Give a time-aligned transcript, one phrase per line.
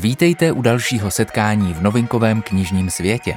[0.00, 3.36] Vítejte u dalšího setkání v novinkovém knižním světě.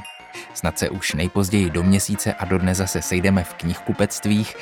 [0.54, 4.56] Snad se už nejpozději do měsíce a do dne zase sejdeme v knihkupectvích,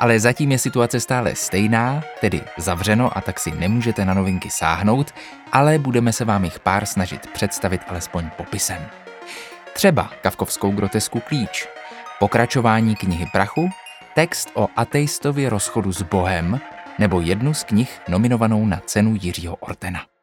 [0.00, 5.14] ale zatím je situace stále stejná, tedy zavřeno a tak si nemůžete na novinky sáhnout,
[5.52, 8.82] ale budeme se vám jich pár snažit představit alespoň popisem.
[9.72, 11.68] Třeba kavkovskou grotesku Klíč,
[12.18, 13.70] pokračování knihy Prachu,
[14.14, 16.60] text o ateistově rozchodu s Bohem
[16.98, 20.13] nebo jednu z knih nominovanou na cenu Jiřího Ortena.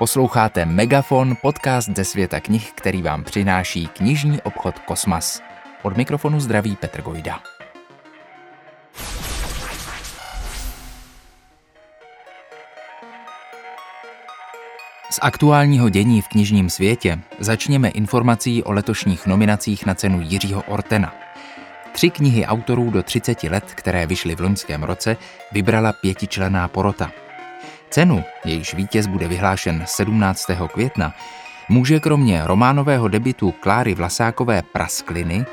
[0.00, 5.42] Posloucháte Megafon, podcast ze světa knih, který vám přináší knižní obchod Kosmas.
[5.82, 7.40] Od mikrofonu zdraví Petr Gojda.
[15.10, 21.14] Z aktuálního dění v knižním světě začněme informací o letošních nominacích na cenu Jiřího Ortena.
[21.92, 25.16] Tři knihy autorů do 30 let, které vyšly v loňském roce,
[25.52, 27.12] vybrala pětičlená porota–
[27.90, 30.50] Cenu, jejíž vítěz bude vyhlášen 17.
[30.72, 31.14] května,
[31.68, 35.44] může kromě románového debitu Kláry Vlasákové Praskliny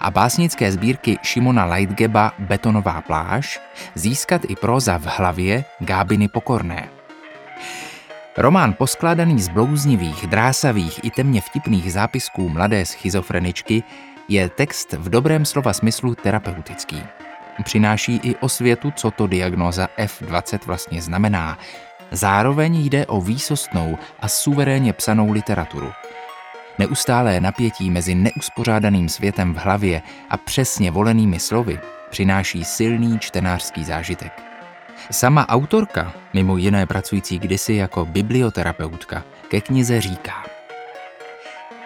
[0.00, 3.60] a básnické sbírky Šimona Leitgeba Betonová pláž
[3.94, 6.88] získat i proza v hlavě Gábiny Pokorné.
[8.36, 13.82] Román poskládaný z blouznivých, drásavých i temně vtipných zápisků mladé schizofreničky
[14.28, 17.02] je text v dobrém slova smyslu terapeutický.
[17.64, 21.58] Přináší i osvětu, co to diagnóza F20 vlastně znamená.
[22.10, 25.92] Zároveň jde o výsostnou a suverénně psanou literaturu.
[26.78, 34.42] Neustálé napětí mezi neuspořádaným světem v hlavě a přesně volenými slovy přináší silný čtenářský zážitek.
[35.10, 40.44] Sama autorka, mimo jiné pracující kdysi jako biblioterapeutka, ke knize říká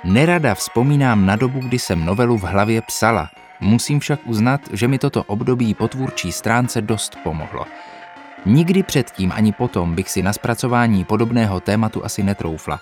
[0.04, 3.30] Nerada vzpomínám na dobu, kdy jsem novelu v hlavě psala–
[3.60, 7.66] Musím však uznat, že mi toto období po tvůrčí stránce dost pomohlo.
[8.46, 12.80] Nikdy předtím ani potom bych si na zpracování podobného tématu asi netroufla.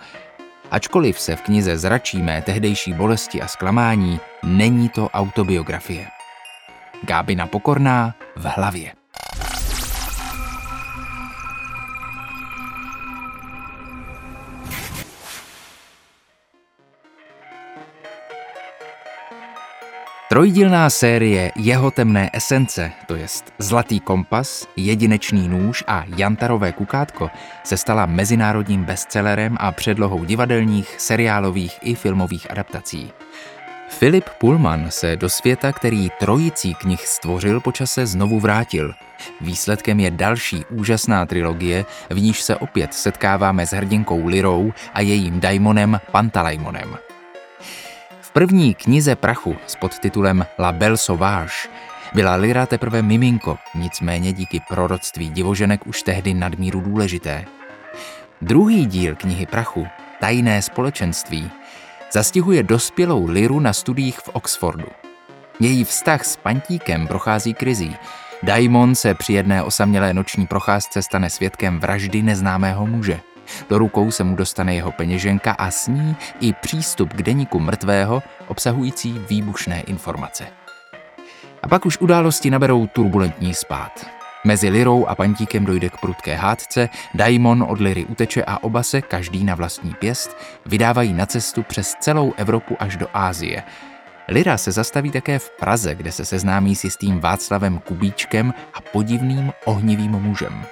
[0.71, 6.07] Ačkoliv se v knize zračí mé tehdejší bolesti a zklamání, není to autobiografie.
[7.03, 9.04] Gábina Pokorná v hlavě.
[20.35, 27.31] Trojdílná série Jeho temné esence, to jest Zlatý kompas, Jedinečný nůž a Jantarové kukátko,
[27.65, 33.13] se stala mezinárodním bestsellerem a předlohou divadelních, seriálových i filmových adaptací.
[33.99, 38.95] Philip Pullman se do světa, který trojicí knih stvořil, počase znovu vrátil.
[39.41, 45.41] Výsledkem je další úžasná trilogie, v níž se opět setkáváme s hrdinkou Lirou a jejím
[45.41, 46.97] daimonem Pantalejmonem
[48.35, 51.53] první knize prachu s podtitulem La Belle Sauvage
[52.15, 57.45] byla Lyra teprve miminko, nicméně díky proroctví divoženek už tehdy nadmíru důležité.
[58.43, 59.87] Druhý díl knihy prachu,
[60.21, 61.51] Tajné společenství,
[62.13, 64.87] zastihuje dospělou Liru na studiích v Oxfordu.
[65.61, 67.97] Její vztah s Pantíkem prochází krizí.
[68.43, 73.21] Daimon se při jedné osamělé noční procházce stane svědkem vraždy neznámého muže–
[73.69, 78.23] do rukou se mu dostane jeho peněženka a s ní i přístup k deníku mrtvého,
[78.49, 80.47] obsahující výbušné informace.
[81.63, 84.07] A pak už události naberou turbulentní spát.
[84.47, 89.03] Mezi Lirou a Pantíkem dojde k prudké hádce, Daimon od Liry uteče a oba se,
[89.03, 90.37] každý na vlastní pěst,
[90.67, 93.63] vydávají na cestu přes celou Evropu až do Ázie.
[94.29, 99.53] Lira se zastaví také v Praze, kde se seznámí s jistým Václavem Kubíčkem a podivným
[99.65, 100.65] ohnivým mužem.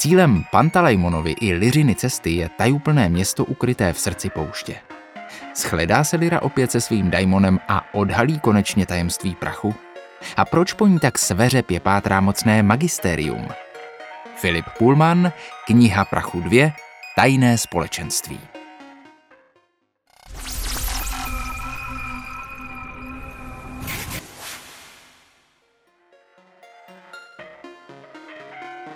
[0.00, 4.76] Cílem Pantalejmonovi i Liřiny cesty je tajuplné město ukryté v srdci pouště.
[5.56, 9.74] Shledá se Lira opět se svým daimonem a odhalí konečně tajemství prachu?
[10.36, 13.48] A proč po ní tak sveřepě pátrá mocné magisterium?
[14.36, 15.32] Filip Pullman,
[15.66, 16.72] Kniha prachu 2,
[17.16, 18.40] Tajné společenství.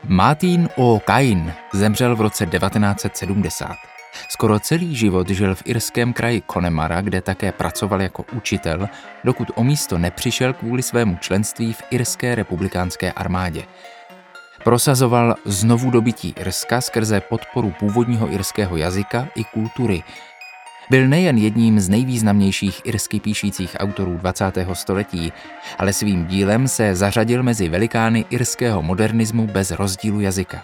[0.08, 3.76] Martin O'Kain zemřel v roce 1970.
[4.28, 8.88] Skoro celý život žil v irském kraji Connemara, kde také pracoval jako učitel,
[9.24, 13.64] dokud o místo nepřišel kvůli svému členství v irské republikánské armádě.
[14.64, 20.02] Prosazoval znovu dobytí Irska skrze podporu původního irského jazyka i kultury,
[20.90, 24.44] byl nejen jedním z nejvýznamnějších irsky píšících autorů 20.
[24.72, 25.32] století,
[25.78, 30.62] ale svým dílem se zařadil mezi velikány irského modernismu bez rozdílu jazyka.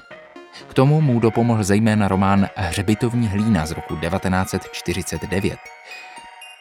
[0.69, 5.59] K tomu mu dopomohl zejména román Hřbitovní hlína z roku 1949.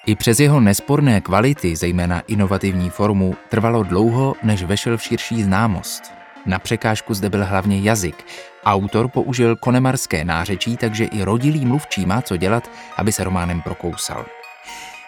[0.05, 6.18] I přes jeho nesporné kvality, zejména inovativní formu, trvalo dlouho, než vešel v širší známost.
[6.45, 8.25] Na překážku zde byl hlavně jazyk.
[8.65, 14.25] Autor použil konemarské nářečí, takže i rodilý mluvčí má co dělat, aby se románem prokousal.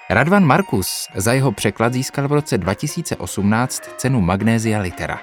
[0.09, 5.19] Radvan Markus za jeho překlad získal v roce 2018 cenu Magnézia Litera.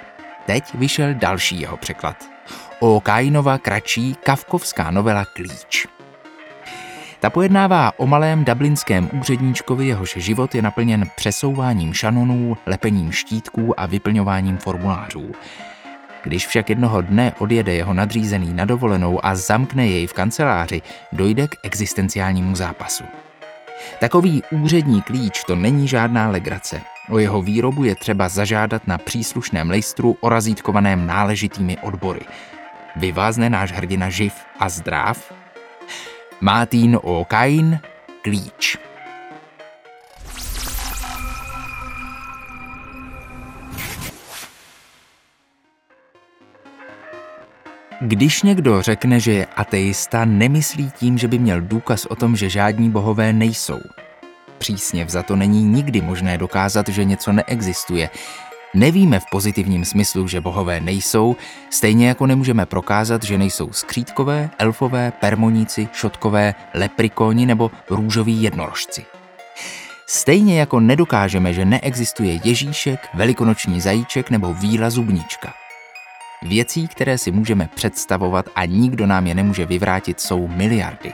[0.47, 2.17] Teď vyšel další jeho překlad.
[2.81, 5.87] O Kainova kratší kavkovská novela Klíč.
[7.21, 13.87] Ta pojednává o malém dublinském úředníčkovi, jehož život je naplněn přesouváním šanonů, lepením štítků a
[13.87, 15.33] vyplňováním formulářů.
[16.29, 20.83] Když však jednoho dne odjede jeho nadřízený na dovolenou a zamkne jej v kanceláři,
[21.13, 23.05] dojde k existenciálnímu zápasu.
[24.01, 26.81] Takový úřední klíč to není žádná legrace.
[27.09, 32.21] O jeho výrobu je třeba zažádat na příslušném lejstru orazítkovaném náležitými odbory.
[32.97, 35.33] Vyvázne náš hrdina živ a zdrav?
[36.41, 37.81] Martin O'Kain,
[38.23, 38.88] klíč.
[48.00, 52.49] Když někdo řekne, že je ateista, nemyslí tím, že by měl důkaz o tom, že
[52.49, 53.81] žádní bohové nejsou.
[54.59, 58.11] Přísně to není nikdy možné dokázat, že něco neexistuje.
[58.75, 61.37] Nevíme v pozitivním smyslu, že bohové nejsou,
[61.71, 69.05] stejně jako nemůžeme prokázat, že nejsou skřítkové, elfové, permoníci, šotkové, leprikoni nebo růžoví jednorožci.
[70.06, 75.68] Stejně jako nedokážeme, že neexistuje Ježíšek, velikonoční zajíček nebo víla zubníčka.
[76.43, 81.12] Věcí, které si můžeme představovat a nikdo nám je nemůže vyvrátit, jsou miliardy.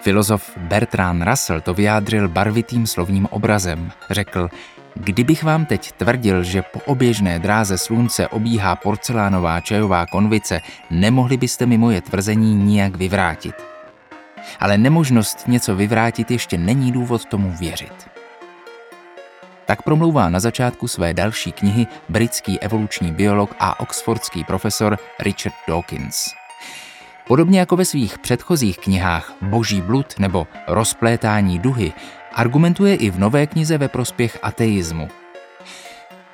[0.00, 3.90] Filozof Bertrand Russell to vyjádřil barvitým slovním obrazem.
[4.10, 4.48] Řekl,
[4.94, 10.60] kdybych vám teď tvrdil, že po oběžné dráze slunce obíhá porcelánová čajová konvice,
[10.90, 13.54] nemohli byste mi moje tvrzení nijak vyvrátit.
[14.60, 18.13] Ale nemožnost něco vyvrátit ještě není důvod tomu věřit.
[19.66, 26.26] Tak promlouvá na začátku své další knihy britský evoluční biolog a oxfordský profesor Richard Dawkins.
[27.26, 31.92] Podobně jako ve svých předchozích knihách Boží blud nebo Rozplétání duhy,
[32.32, 35.08] argumentuje i v nové knize ve prospěch ateismu.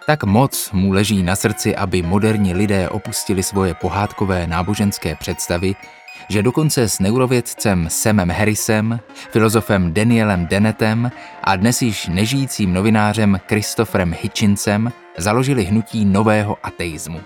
[0.07, 5.75] Tak moc mu leží na srdci, aby moderní lidé opustili svoje pohádkové náboženské představy,
[6.31, 9.01] že dokonce s neurovědcem Semem Harrisem,
[9.31, 11.11] filozofem Danielem Dennetem
[11.45, 17.21] a dnes již nežijícím novinářem Christopherem Hitchinsem založili hnutí nového ateismu.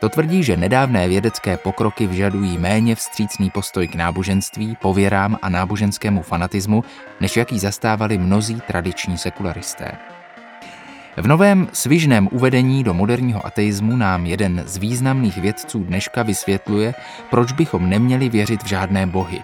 [0.00, 6.22] To tvrdí, že nedávné vědecké pokroky vyžadují méně vstřícný postoj k náboženství, pověrám a náboženskému
[6.22, 6.84] fanatismu,
[7.20, 10.09] než jaký zastávali mnozí tradiční sekularisté.
[11.16, 16.94] V novém svižném uvedení do moderního ateismu nám jeden z významných vědců dneška vysvětluje,
[17.30, 19.42] proč bychom neměli věřit v žádné bohy.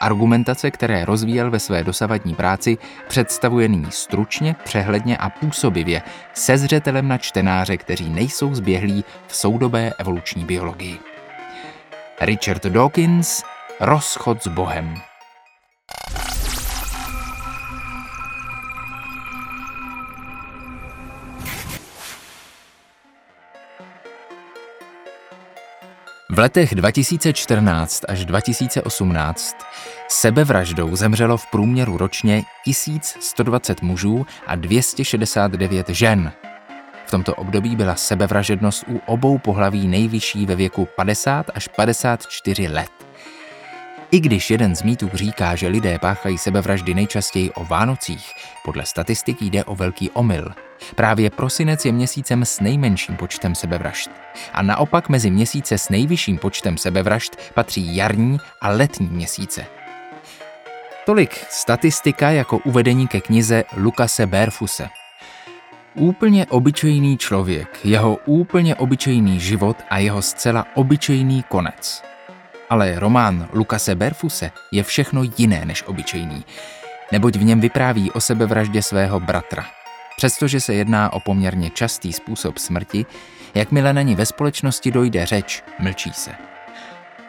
[0.00, 6.02] Argumentace, které rozvíjel ve své dosavadní práci, představuje nyní stručně, přehledně a působivě
[6.34, 10.98] se zřetelem na čtenáře, kteří nejsou zběhlí v soudobé evoluční biologii.
[12.20, 13.42] Richard Dawkins
[13.80, 14.94] Rozchod s Bohem
[26.34, 29.56] V letech 2014 až 2018
[30.08, 36.32] sebevraždou zemřelo v průměru ročně 1120 mužů a 269 žen.
[37.06, 43.03] V tomto období byla sebevražednost u obou pohlaví nejvyšší ve věku 50 až 54 let.
[44.14, 48.32] I když jeden z mýtů říká, že lidé páchají sebevraždy nejčastěji o Vánocích,
[48.64, 50.54] podle statistik jde o velký omyl.
[50.94, 54.10] Právě prosinec je měsícem s nejmenším počtem sebevražd.
[54.52, 59.66] A naopak mezi měsíce s nejvyšším počtem sebevražd patří jarní a letní měsíce.
[61.06, 64.88] Tolik statistika jako uvedení ke knize Lukase Berfuse.
[65.94, 72.13] Úplně obyčejný člověk, jeho úplně obyčejný život a jeho zcela obyčejný konec.
[72.70, 76.44] Ale román Lukase Berfuse je všechno jiné než obyčejný,
[77.12, 79.66] neboť v něm vypráví o sebevraždě svého bratra.
[80.16, 83.06] Přestože se jedná o poměrně častý způsob smrti,
[83.54, 86.30] jakmile na ní ve společnosti dojde řeč, mlčí se.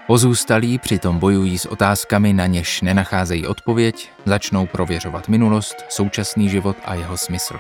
[0.08, 6.96] Pozůstalí přitom bojují s otázkami, na něž nenacházejí odpověď, začnou prověřovat minulost, současný život a
[6.96, 7.60] jeho smysl.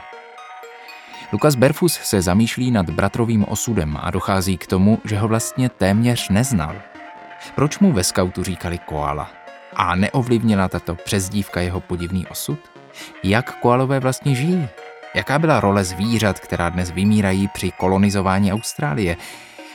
[1.33, 6.29] Lukas Berfus se zamýšlí nad bratrovým osudem a dochází k tomu, že ho vlastně téměř
[6.29, 6.75] neznal.
[7.55, 9.29] Proč mu ve skautu říkali koala?
[9.75, 12.59] A neovlivnila tato přezdívka jeho podivný osud?
[13.23, 14.67] Jak koalové vlastně žijí?
[15.15, 19.17] Jaká byla role zvířat, která dnes vymírají při kolonizování Austrálie?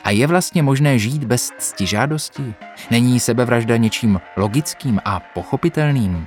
[0.05, 2.55] A je vlastně možné žít bez ctižádostí?
[2.91, 6.27] Není sebevražda něčím logickým a pochopitelným?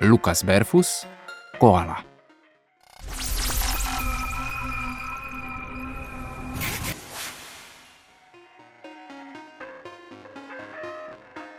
[0.00, 1.06] Lukas Berfus,
[1.58, 2.15] Koala.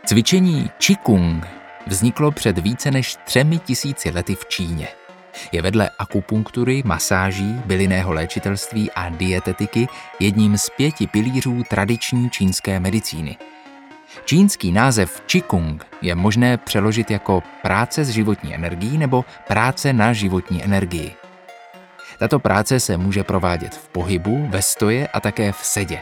[0.08, 1.46] Cvičení Qigong
[1.86, 4.88] vzniklo před více než třemi tisíci lety v Číně.
[5.52, 9.88] Je vedle akupunktury, masáží, bylinného léčitelství a dietetiky
[10.20, 13.36] jedním z pěti pilířů tradiční čínské medicíny.
[14.24, 20.64] Čínský název Qigong je možné přeložit jako práce s životní energií nebo práce na životní
[20.64, 21.14] energii.
[22.18, 26.00] Tato práce se může provádět v pohybu, ve stoje a také v sedě.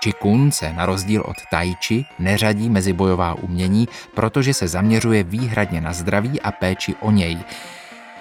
[0.00, 5.80] Qigong se na rozdíl od Tai Chi neřadí mezi bojová umění, protože se zaměřuje výhradně
[5.80, 7.38] na zdraví a péči o něj.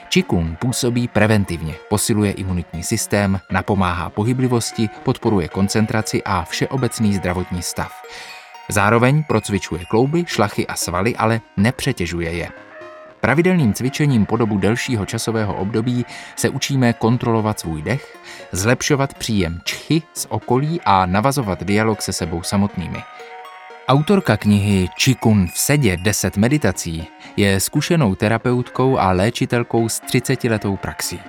[0.09, 7.91] Qigong působí preventivně, posiluje imunitní systém, napomáhá pohyblivosti, podporuje koncentraci a všeobecný zdravotní stav.
[8.69, 12.66] Zároveň procvičuje klouby, šlachy a svaly, ale nepřetěžuje je.
[13.21, 16.05] Pravidelným cvičením po dobu delšího časového období
[16.35, 18.17] se učíme kontrolovat svůj dech,
[18.51, 22.97] zlepšovat příjem čchy z okolí a navazovat dialog se sebou samotnými.
[23.87, 27.07] Autorka knihy Čikun v sedě 10 meditací
[27.37, 31.19] je zkušenou terapeutkou a léčitelkou s 30-letou praxí.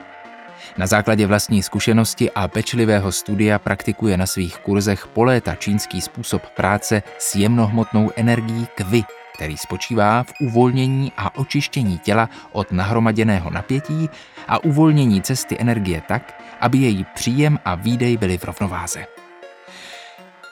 [0.78, 6.46] Na základě vlastní zkušenosti a pečlivého studia praktikuje na svých kurzech po léta čínský způsob
[6.46, 9.02] práce s jemnohmotnou energií kvy,
[9.38, 14.10] který spočívá v uvolnění a očištění těla od nahromaděného napětí
[14.48, 19.06] a uvolnění cesty energie tak, aby její příjem a výdej byly v rovnováze.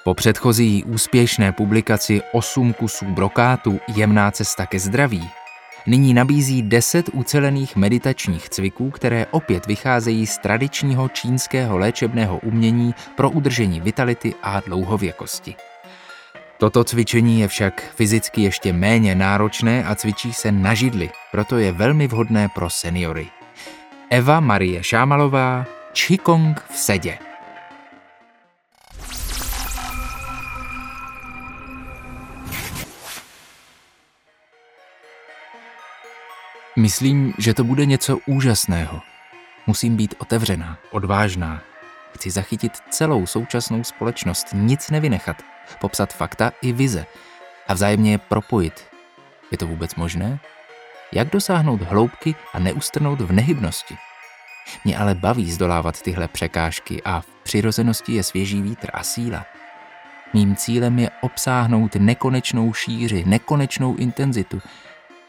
[0.04, 5.30] Po předchozí úspěšné publikaci 8 kusů brokátu Jemná cesta ke zdraví
[5.86, 13.30] nyní nabízí 10 ucelených meditačních cviků, které opět vycházejí z tradičního čínského léčebného umění pro
[13.30, 15.54] udržení vitality a dlouhověkosti.
[16.58, 21.72] Toto cvičení je však fyzicky ještě méně náročné a cvičí se na židli, proto je
[21.72, 23.28] velmi vhodné pro seniory.
[24.10, 27.18] Eva Marie Šámalová, Qigong v sedě.
[36.76, 39.00] Myslím, že to bude něco úžasného.
[39.66, 41.62] Musím být otevřená, odvážná.
[42.16, 45.42] Chci zachytit celou současnou společnost, nic nevynechat,
[45.80, 47.06] popsat fakta i vize
[47.68, 48.84] a vzájemně je propojit.
[49.50, 50.38] Je to vůbec možné?
[51.12, 53.96] Jak dosáhnout hloubky a neustrnout v nehybnosti?
[54.84, 59.46] Mě ale baví zdolávat tyhle překážky a v přirozenosti je svěží vítr a síla.
[60.34, 64.62] Mým cílem je obsáhnout nekonečnou šíři, nekonečnou intenzitu,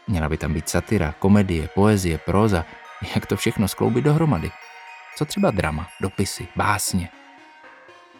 [0.08, 2.64] Měla by tam být satyra, komedie, poezie, próza.
[3.14, 4.50] Jak to všechno skloubit dohromady?
[5.18, 7.08] Co třeba drama, dopisy, básně?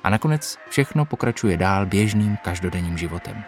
[0.05, 3.45] A nakonec všechno pokračuje dál běžným každodenním životem.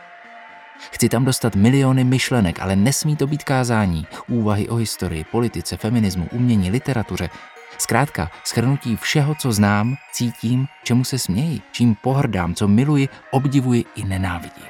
[0.93, 6.29] Chci tam dostat miliony myšlenek, ale nesmí to být kázání, úvahy o historii, politice, feminismu,
[6.33, 7.31] umění, literatuře.
[7.79, 14.05] Zkrátka, schrnutí všeho, co znám, cítím, čemu se směji, čím pohrdám, co miluji, obdivuji i
[14.05, 14.65] nenávidím.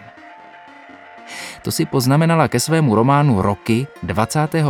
[1.62, 4.66] To si poznamenala ke svému románu Roky 25.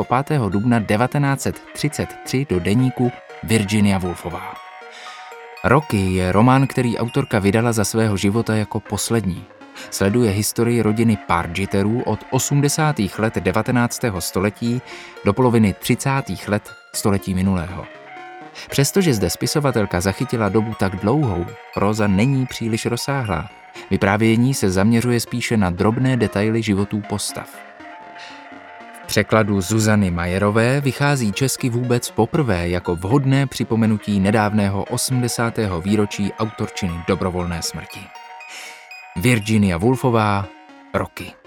[0.49, 4.55] dubna 1933 do deníku Virginia Woolfová.
[5.65, 9.45] Roky je román, který autorka vydala za svého života jako poslední.
[9.91, 12.97] Sleduje historii rodiny Pargiterů od 80.
[13.19, 14.01] let 19.
[14.19, 14.83] století
[15.25, 16.11] do poloviny 30.
[16.49, 17.87] let století minulého.
[18.71, 23.51] Přestože zde spisovatelka zachytila dobu tak dlouhou, proza není příliš rozsáhlá.
[23.91, 27.70] Vyprávění se zaměřuje spíše na drobné detaily životů postav.
[29.11, 35.59] Překladu Zuzany Majerové vychází česky vůbec poprvé jako vhodné připomenutí nedávného 80.
[35.85, 38.01] výročí autorčiny dobrovolné smrti.
[39.17, 40.49] Virginia Woolfová,
[40.95, 41.40] Roky.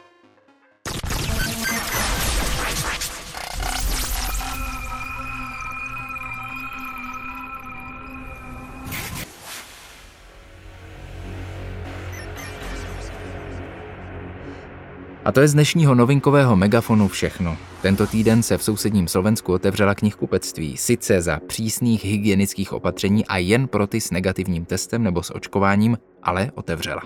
[15.25, 17.58] A to je z dnešního novinkového megafonu všechno.
[17.82, 23.68] Tento týden se v sousedním Slovensku otevřela knihkupectví, sice za přísných hygienických opatření a jen
[23.68, 27.01] pro ty s negativním testem nebo s očkováním, ale otevřela.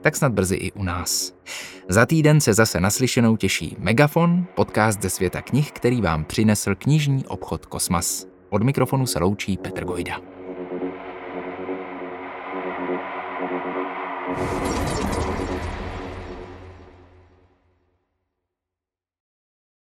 [0.00, 1.32] Tak snad brzy i u nás.
[1.88, 7.26] Za týden se zase naslyšenou těší Megafon, podcast ze světa knih, který vám přinesl knižní
[7.26, 8.26] obchod Kosmas.
[8.50, 10.20] Od mikrofonu se loučí Petr Gojda.